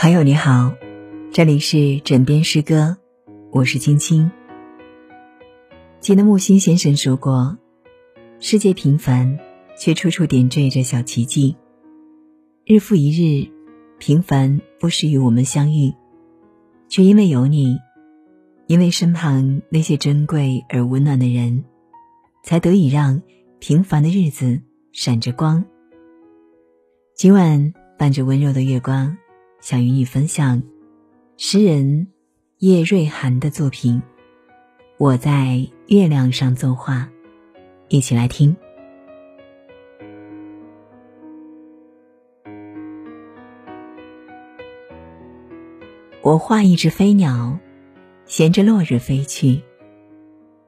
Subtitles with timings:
[0.00, 0.72] 朋友你好，
[1.32, 2.96] 这里是枕边诗歌，
[3.50, 4.30] 我是青青。
[5.98, 7.58] 记得木心先生说过
[8.38, 9.36] ：“世界平凡，
[9.76, 11.56] 却处处点缀着小奇迹。
[12.64, 13.50] 日复一日，
[13.98, 15.92] 平凡不时与我们相遇，
[16.88, 17.76] 却因为有你，
[18.68, 21.64] 因为身旁那些珍贵而温暖的人，
[22.44, 23.20] 才得以让
[23.58, 24.60] 平凡的日子
[24.92, 25.64] 闪着光。
[27.16, 29.18] 今晚伴着温柔的月光。”
[29.60, 30.62] 想与你分享
[31.36, 32.06] 诗人
[32.58, 33.94] 叶瑞涵的作品
[34.98, 36.94] 《我在月亮上作画》，
[37.88, 38.56] 一起来听。
[46.22, 47.58] 我画一只飞鸟，
[48.26, 49.60] 衔着落日飞去。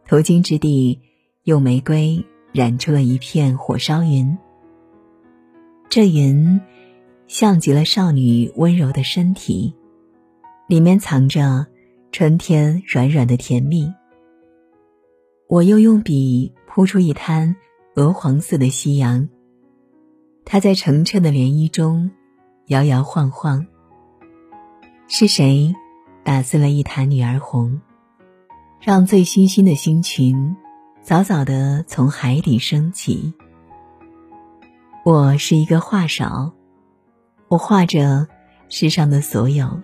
[0.08, 1.00] 途经之地，
[1.44, 4.36] 用玫瑰染出了一片火烧云。
[5.88, 6.60] 这云。
[7.30, 9.72] 像极了少女温柔的身体，
[10.66, 11.64] 里面藏着
[12.10, 13.94] 春天软软的甜蜜。
[15.46, 17.54] 我又用笔铺出一滩
[17.94, 19.28] 鹅黄色的夕阳，
[20.44, 22.10] 它在澄澈的涟漪中
[22.66, 23.64] 摇摇晃晃。
[25.06, 25.72] 是谁
[26.24, 27.80] 打碎了一坛女儿红，
[28.80, 30.56] 让醉醺醺的星群
[31.00, 33.32] 早早的从海底升起？
[35.04, 36.52] 我是一个话少。
[37.50, 38.28] 我画着
[38.68, 39.80] 世上的所有，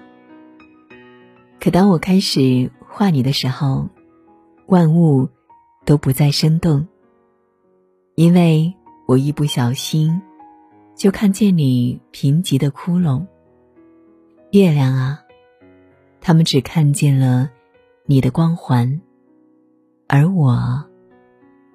[1.58, 3.88] 可当我开始画你的时候，
[4.66, 5.28] 万物
[5.84, 6.86] 都不再生动，
[8.14, 8.72] 因为
[9.08, 10.22] 我一不小心
[10.94, 13.26] 就看见你贫瘠的窟窿。
[14.52, 15.24] 月亮啊，
[16.20, 17.50] 他们只看见了
[18.04, 19.00] 你的光环，
[20.06, 20.84] 而我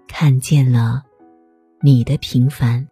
[0.07, 1.03] 看见了
[1.81, 2.87] 你的平凡。